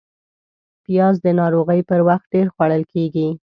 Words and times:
پیاز 0.83 1.15
د 1.25 1.27
ناروغۍ 1.39 1.81
پر 1.89 1.99
وخت 2.07 2.25
ډېر 2.33 2.47
خوړل 2.53 2.83
کېږي 2.93 3.27